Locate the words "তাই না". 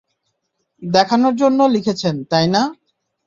2.31-2.61